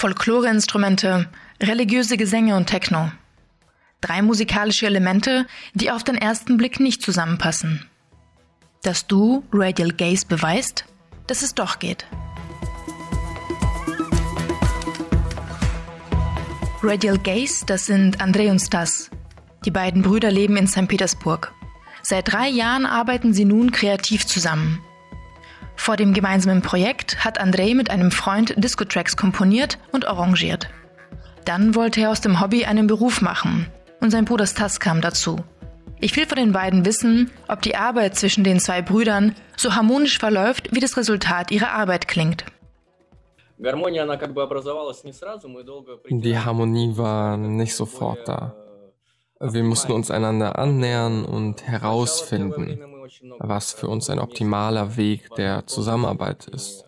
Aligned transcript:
Folkloreinstrumente, 0.00 1.28
religiöse 1.62 2.16
Gesänge 2.16 2.56
und 2.56 2.64
Techno. 2.64 3.12
Drei 4.00 4.22
musikalische 4.22 4.86
Elemente, 4.86 5.46
die 5.74 5.90
auf 5.90 6.02
den 6.04 6.14
ersten 6.14 6.56
Blick 6.56 6.80
nicht 6.80 7.02
zusammenpassen. 7.02 7.84
Dass 8.82 9.06
du 9.06 9.44
Radial 9.52 9.90
Gaze 9.90 10.24
beweist, 10.26 10.86
dass 11.26 11.42
es 11.42 11.54
doch 11.54 11.80
geht. 11.80 12.06
Radial 16.82 17.18
Gaze, 17.18 17.66
das 17.66 17.84
sind 17.84 18.22
Andrei 18.22 18.50
und 18.50 18.60
Stas. 18.60 19.10
Die 19.66 19.70
beiden 19.70 20.00
Brüder 20.00 20.30
leben 20.30 20.56
in 20.56 20.66
St. 20.66 20.88
Petersburg. 20.88 21.52
Seit 22.00 22.32
drei 22.32 22.48
Jahren 22.48 22.86
arbeiten 22.86 23.34
sie 23.34 23.44
nun 23.44 23.70
kreativ 23.70 24.26
zusammen. 24.26 24.82
Vor 25.80 25.96
dem 25.96 26.12
gemeinsamen 26.12 26.60
Projekt 26.60 27.24
hat 27.24 27.40
Andrei 27.40 27.72
mit 27.72 27.88
einem 27.88 28.10
Freund 28.10 28.52
Disco-Tracks 28.62 29.16
komponiert 29.16 29.78
und 29.92 30.06
arrangiert. 30.06 30.68
Dann 31.46 31.74
wollte 31.74 32.02
er 32.02 32.10
aus 32.10 32.20
dem 32.20 32.38
Hobby 32.38 32.66
einen 32.66 32.86
Beruf 32.86 33.22
machen 33.22 33.66
und 34.02 34.10
sein 34.10 34.26
Bruder 34.26 34.44
Stas 34.46 34.78
kam 34.78 35.00
dazu. 35.00 35.38
Ich 35.98 36.14
will 36.18 36.26
von 36.26 36.36
den 36.36 36.52
beiden 36.52 36.84
wissen, 36.84 37.30
ob 37.48 37.62
die 37.62 37.76
Arbeit 37.76 38.14
zwischen 38.14 38.44
den 38.44 38.60
zwei 38.60 38.82
Brüdern 38.82 39.34
so 39.56 39.74
harmonisch 39.74 40.18
verläuft, 40.18 40.68
wie 40.70 40.80
das 40.80 40.98
Resultat 40.98 41.50
ihrer 41.50 41.72
Arbeit 41.72 42.08
klingt. 42.08 42.44
Die 46.10 46.38
Harmonie 46.38 46.92
war 46.98 47.36
nicht 47.38 47.74
sofort 47.74 48.28
da. 48.28 48.54
Wir 49.40 49.64
mussten 49.64 49.92
uns 49.92 50.10
einander 50.10 50.58
annähern 50.58 51.24
und 51.24 51.62
herausfinden, 51.66 52.78
was 53.38 53.72
für 53.72 53.88
uns 53.88 54.10
ein 54.10 54.18
optimaler 54.18 54.96
Weg 54.96 55.30
der 55.36 55.66
Zusammenarbeit 55.66 56.46
ist. 56.46 56.84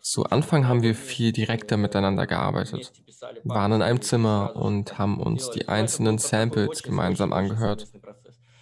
Zu 0.00 0.24
Anfang 0.24 0.66
haben 0.66 0.82
wir 0.82 0.94
viel 0.94 1.32
direkter 1.32 1.76
miteinander 1.76 2.26
gearbeitet, 2.26 2.92
waren 3.44 3.72
in 3.72 3.82
einem 3.82 4.00
Zimmer 4.00 4.56
und 4.56 4.98
haben 4.98 5.20
uns 5.20 5.50
die 5.50 5.68
einzelnen 5.68 6.18
Samples 6.18 6.82
gemeinsam 6.82 7.32
angehört 7.32 7.86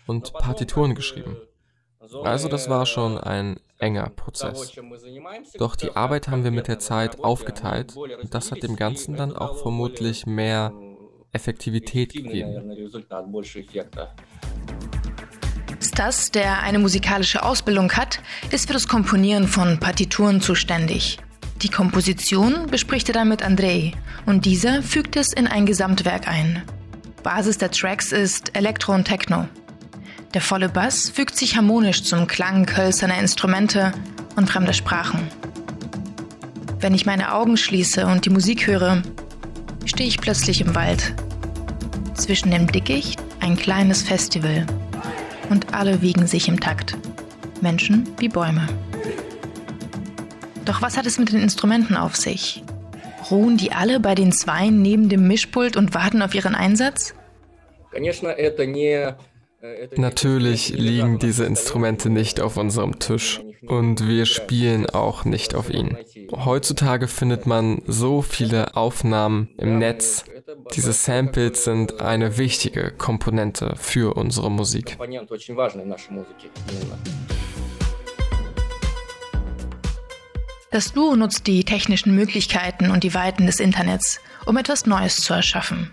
und 0.07 0.33
Partituren 0.35 0.95
geschrieben. 0.95 1.37
Also 2.23 2.49
das 2.49 2.69
war 2.69 2.85
schon 2.87 3.19
ein 3.19 3.61
enger 3.79 4.11
Prozess. 4.11 4.73
Doch 5.59 5.77
die 5.77 5.97
Arbeit 5.97 6.29
haben 6.29 6.45
wir 6.45 6.51
mit 6.51 6.69
der 6.69 6.79
Zeit 6.79 7.21
aufgeteilt 7.21 7.97
und 7.97 8.35
das 8.35 8.51
hat 8.51 8.63
dem 8.63 8.77
Ganzen 8.77 9.17
dann 9.17 9.35
auch 9.35 9.57
vermutlich 9.63 10.27
mehr 10.27 10.73
Effektivität 11.33 12.13
gegeben. 12.13 12.71
Stas, 15.91 16.31
der 16.31 16.63
eine 16.63 16.79
musikalische 16.79 17.43
Ausbildung 17.43 17.91
hat, 17.95 18.21
ist 18.53 18.69
für 18.69 18.75
das 18.75 18.87
Komponieren 18.87 19.49
von 19.49 19.81
Partituren 19.81 20.41
zuständig. 20.41 21.19
Die 21.63 21.69
Komposition 21.69 22.69
bespricht 22.69 23.09
er 23.09 23.15
dann 23.15 23.29
mit 23.29 23.43
Andrei 23.43 23.91
und 24.25 24.45
dieser 24.45 24.85
fügt 24.85 25.17
es 25.17 25.33
in 25.33 25.49
ein 25.49 25.67
Gesamtwerk 25.67 26.29
ein. 26.29 26.63
Basis 27.25 27.59
der 27.59 27.73
Tracks 27.73 28.13
ist 28.13 28.57
Elektro 28.57 28.93
und 28.93 29.05
Techno. 29.05 29.49
Der 30.33 30.41
volle 30.41 30.69
Bass 30.69 31.11
fügt 31.11 31.37
sich 31.37 31.57
harmonisch 31.57 32.05
zum 32.05 32.29
Klang 32.29 32.71
hölzerner 32.77 33.19
Instrumente 33.19 33.91
und 34.37 34.49
fremder 34.49 34.75
Sprachen. 34.75 35.27
Wenn 36.79 36.95
ich 36.95 37.05
meine 37.05 37.35
Augen 37.35 37.57
schließe 37.57 38.07
und 38.07 38.27
die 38.27 38.31
Musik 38.31 38.69
höre, 38.69 39.03
stehe 39.87 40.09
ich 40.09 40.21
plötzlich 40.21 40.61
im 40.61 40.77
Wald. 40.77 41.15
Zwischen 42.15 42.53
dem 42.53 42.71
Dickicht 42.71 43.21
ein 43.41 43.57
kleines 43.57 44.05
Festival. 44.05 44.67
Und 45.51 45.75
alle 45.75 46.01
wiegen 46.01 46.27
sich 46.27 46.49
im 46.49 46.61
Takt. 46.61 46.97
Menschen 47.61 48.09
wie 48.19 48.29
Bäume. 48.29 48.67
Doch 50.65 50.81
was 50.81 50.97
hat 50.97 51.05
es 51.05 51.19
mit 51.19 51.33
den 51.33 51.43
Instrumenten 51.43 51.97
auf 51.97 52.17
sich? 52.17 52.63
Ruhen 53.31 53.57
die 53.57 53.73
alle 53.73 54.01
bei 54.01 54.15
den 54.15 54.33
Zweien 54.33 54.81
neben 54.81 55.09
dem 55.09 55.27
Mischpult 55.27 55.77
und 55.77 55.93
warten 55.93 56.23
auf 56.23 56.35
ihren 56.35 56.55
Einsatz? 56.55 57.15
Natürlich 59.97 60.71
liegen 60.71 61.19
diese 61.19 61.45
Instrumente 61.45 62.09
nicht 62.09 62.41
auf 62.41 62.57
unserem 62.57 62.99
Tisch 62.99 63.41
und 63.67 64.07
wir 64.07 64.25
spielen 64.25 64.87
auch 64.87 65.25
nicht 65.25 65.55
auf 65.55 65.69
ihnen. 65.71 65.99
Heutzutage 66.33 67.09
findet 67.09 67.47
man 67.47 67.83
so 67.87 68.23
viele 68.23 68.75
Aufnahmen 68.75 69.51
im 69.59 69.79
Netz. 69.79 70.25
Diese 70.75 70.93
Samples 70.93 71.65
sind 71.65 72.01
eine 72.01 72.39
wichtige 72.39 72.91
Komponente 72.91 73.75
für 73.77 74.17
unsere 74.17 74.51
Musik. 74.51 74.97
Das 80.73 80.93
Duo 80.93 81.17
nutzt 81.17 81.47
die 81.47 81.65
technischen 81.65 82.15
Möglichkeiten 82.15 82.91
und 82.91 83.03
die 83.03 83.13
Weiten 83.13 83.47
des 83.47 83.61
Internets, 83.61 84.21
um 84.47 84.57
etwas 84.57 84.87
Neues 84.87 85.17
zu 85.17 85.35
erschaffen. 85.35 85.91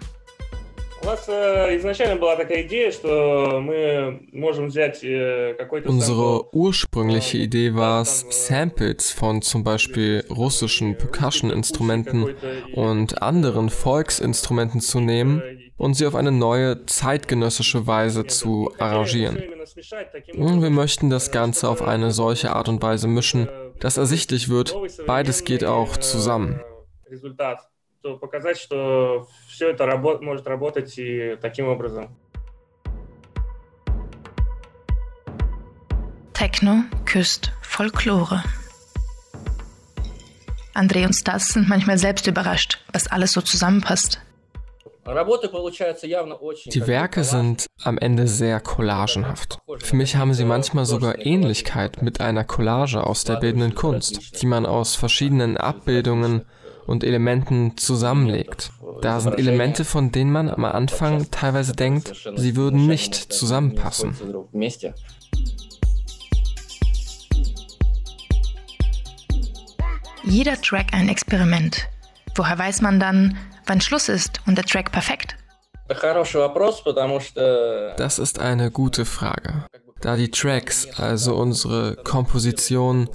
Э, 1.08 1.80
Unsere 5.86 6.54
ursprüngliche 6.54 7.38
Idee 7.38 7.76
war 7.76 8.02
es, 8.02 8.26
Samples 8.30 9.12
von 9.12 9.42
zum 9.42 9.64
Beispiel 9.64 10.26
russischen 10.30 10.98
Percussion-Instrumenten 10.98 12.36
und 12.74 13.22
anderen 13.22 13.70
Volksinstrumenten 13.70 14.82
zu 14.82 15.00
nehmen 15.00 15.42
und 15.78 15.94
sie 15.94 16.06
auf 16.06 16.16
eine 16.16 16.34
neue 16.34 16.86
zeitgenössische 16.88 17.88
Weise 17.88 18.26
zu 18.28 18.74
arrangieren. 18.78 19.42
Wir 20.34 20.70
möchten 20.70 21.10
das 21.10 21.32
Ganze 21.32 21.70
auf 21.70 21.82
eine 21.82 22.12
solche 22.12 22.52
Art 22.52 22.68
und 22.68 22.82
Weise 22.82 23.08
mischen, 23.08 23.48
dass 23.80 23.96
ersichtlich 23.96 24.50
wird, 24.50 24.76
beides 25.06 25.46
geht 25.46 25.64
auch 25.64 25.96
zusammen 25.96 26.60
что 28.07 28.17
показать, 28.17 28.59
что 28.59 29.29
все 29.49 29.71
это 29.71 29.85
рабо- 29.85 30.21
может 30.21 30.47
работать 30.47 30.99
и 30.99 31.37
таким 31.41 31.69
образом. 31.69 32.17
Techno 36.33 36.85
küsst 37.05 37.53
Folklore. 37.63 38.43
André 40.75 41.05
und 41.07 41.13
Stas 41.13 41.49
sind 41.49 41.69
manchmal 41.69 41.99
selbst 41.99 42.27
überrascht, 42.27 42.83
was 42.93 43.07
alles 43.07 43.33
so 43.33 43.41
zusammenpasst. 43.43 44.21
Die 45.05 46.87
Werke 46.87 47.25
sind 47.25 47.67
am 47.83 47.99
Ende 47.99 48.29
sehr 48.29 48.61
collagenhaft. 48.61 49.59
Für 49.79 49.97
mich 49.97 50.15
haben 50.17 50.33
sie 50.33 50.45
manchmal 50.45 50.85
sogar 50.85 51.19
Ähnlichkeit 51.19 52.03
mit 52.03 52.21
einer 52.21 52.45
Collage 52.45 53.05
aus 53.05 53.25
der 53.25 53.37
bildenden 53.37 53.75
Kunst, 53.75 54.41
die 54.41 54.47
man 54.47 54.65
aus 54.65 54.95
verschiedenen 54.95 55.57
Abbildungen 55.57 56.47
und 56.88 57.04
Elementen 57.04 57.78
zusammenlegt. 57.78 58.72
Da 59.02 59.20
sind 59.20 59.38
Elemente, 59.38 59.86
von 59.86 60.12
denen 60.12 60.32
man 60.32 60.50
am 60.50 60.66
Anfang 60.66 61.30
teilweise 61.30 61.74
denkt, 61.74 62.14
sie 62.36 62.56
würden 62.56 62.88
nicht 62.88 63.14
zusammenpassen. 63.14 64.16
Jeder 70.24 70.60
Track 70.62 70.88
ein 70.94 71.10
Experiment. 71.10 71.88
Woher 72.36 72.58
weiß 72.58 72.82
man 72.82 73.00
dann, 73.00 73.38
wann 73.66 73.80
Schluss 73.82 74.10
ist 74.10 74.42
und 74.46 74.58
der 74.58 74.66
Track 74.66 74.92
perfekt? 74.92 75.36
Das 77.98 78.20
ist 78.20 78.40
eine 78.40 78.72
gute 78.72 79.06
Frage. 79.06 79.66
Da 80.02 80.16
die 80.16 80.30
Tracks, 80.30 80.88
also 81.00 81.36
unsere 81.36 81.96
Kompositionen, 82.04 83.10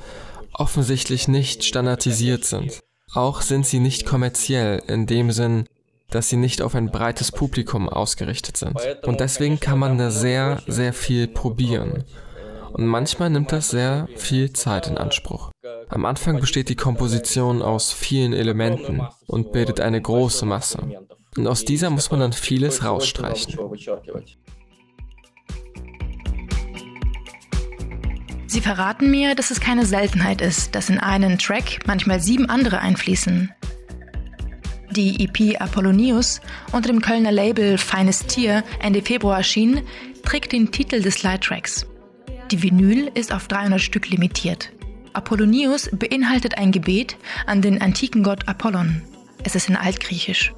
offensichtlich 0.54 1.28
nicht 1.28 1.64
standardisiert 1.64 2.44
sind. 2.44 2.80
Auch 3.14 3.42
sind 3.42 3.66
sie 3.66 3.78
nicht 3.78 4.06
kommerziell 4.06 4.82
in 4.86 5.06
dem 5.06 5.30
Sinn, 5.32 5.66
dass 6.10 6.28
sie 6.28 6.36
nicht 6.36 6.62
auf 6.62 6.74
ein 6.74 6.90
breites 6.90 7.32
Publikum 7.32 7.88
ausgerichtet 7.88 8.56
sind. 8.56 8.76
Und 9.02 9.20
deswegen 9.20 9.60
kann 9.60 9.78
man 9.78 9.98
da 9.98 10.10
sehr, 10.10 10.62
sehr 10.66 10.92
viel 10.92 11.28
probieren. 11.28 12.04
Und 12.72 12.86
manchmal 12.86 13.30
nimmt 13.30 13.52
das 13.52 13.70
sehr 13.70 14.08
viel 14.16 14.52
Zeit 14.52 14.86
in 14.88 14.96
Anspruch. 14.96 15.50
Am 15.88 16.06
Anfang 16.06 16.40
besteht 16.40 16.70
die 16.70 16.76
Komposition 16.76 17.60
aus 17.60 17.92
vielen 17.92 18.32
Elementen 18.32 19.02
und 19.26 19.52
bildet 19.52 19.80
eine 19.80 20.00
große 20.00 20.46
Masse. 20.46 20.78
Und 21.36 21.46
aus 21.46 21.64
dieser 21.64 21.90
muss 21.90 22.10
man 22.10 22.20
dann 22.20 22.32
vieles 22.32 22.84
rausstreichen. 22.84 23.58
Sie 28.52 28.60
verraten 28.60 29.10
mir, 29.10 29.34
dass 29.34 29.50
es 29.50 29.62
keine 29.62 29.86
Seltenheit 29.86 30.42
ist, 30.42 30.74
dass 30.74 30.90
in 30.90 30.98
einen 30.98 31.38
Track 31.38 31.86
manchmal 31.86 32.20
sieben 32.20 32.50
andere 32.50 32.80
einfließen. 32.80 33.50
Die 34.90 35.24
EP 35.24 35.58
Apollonius 35.58 36.42
unter 36.70 36.88
dem 36.88 37.00
Kölner 37.00 37.32
Label 37.32 37.78
Feines 37.78 38.26
Tier 38.26 38.62
Ende 38.82 39.00
Februar 39.00 39.38
erschien, 39.38 39.80
trägt 40.22 40.52
den 40.52 40.70
Titel 40.70 41.00
des 41.00 41.22
Light-Tracks. 41.22 41.86
Die 42.50 42.62
Vinyl 42.62 43.10
ist 43.14 43.32
auf 43.32 43.48
300 43.48 43.80
Stück 43.80 44.10
limitiert. 44.10 44.70
Apollonius 45.14 45.88
beinhaltet 45.90 46.58
ein 46.58 46.72
Gebet 46.72 47.16
an 47.46 47.62
den 47.62 47.80
antiken 47.80 48.22
Gott 48.22 48.48
Apollon. 48.48 49.00
Es 49.44 49.54
ist 49.54 49.70
in 49.70 49.76
Altgriechisch. 49.76 50.52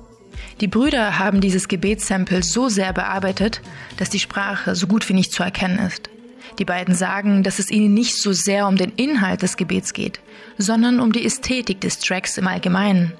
Die 0.60 0.66
Brüder 0.66 1.20
haben 1.20 1.40
dieses 1.40 1.68
Gebetssample 1.68 2.42
so 2.42 2.68
sehr 2.68 2.92
bearbeitet, 2.92 3.62
dass 3.98 4.10
die 4.10 4.18
Sprache 4.18 4.74
so 4.74 4.88
gut 4.88 5.08
wie 5.08 5.14
nicht 5.14 5.30
zu 5.30 5.44
erkennen 5.44 5.78
ist. 5.78 6.10
Die 6.58 6.64
beiden 6.64 6.94
sagen, 6.94 7.42
dass 7.42 7.58
es 7.58 7.70
ihnen 7.70 7.94
nicht 7.94 8.16
so 8.16 8.32
sehr 8.32 8.66
um 8.68 8.76
den 8.76 8.92
Inhalt 8.96 9.42
des 9.42 9.56
Gebets 9.56 9.92
geht, 9.92 10.20
sondern 10.58 11.00
um 11.00 11.12
die 11.12 11.24
Ästhetik 11.24 11.80
des 11.80 11.98
Tracks 11.98 12.38
im 12.38 12.46
Allgemeinen. 12.46 13.12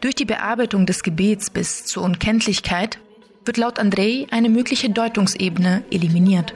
Durch 0.00 0.14
die 0.14 0.24
Bearbeitung 0.24 0.86
des 0.86 1.02
Gebets 1.02 1.50
bis 1.50 1.84
zur 1.84 2.02
Unkenntlichkeit 2.02 2.98
wird 3.44 3.56
laut 3.56 3.78
Andrei 3.78 4.26
eine 4.30 4.48
mögliche 4.48 4.90
Deutungsebene 4.90 5.84
eliminiert. 5.90 6.54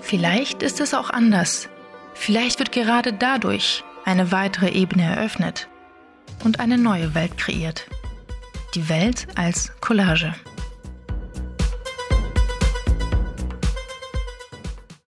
Vielleicht 0.00 0.62
ist 0.62 0.80
es 0.80 0.94
auch 0.94 1.10
anders. 1.10 1.68
Vielleicht 2.14 2.58
wird 2.58 2.72
gerade 2.72 3.12
dadurch 3.12 3.84
eine 4.04 4.32
weitere 4.32 4.70
Ebene 4.70 5.04
eröffnet 5.04 5.68
und 6.44 6.60
eine 6.60 6.78
neue 6.78 7.14
Welt 7.14 7.36
kreiert. 7.38 7.86
Die 8.74 8.88
Welt 8.88 9.26
als 9.34 9.72
Collage. 9.80 10.34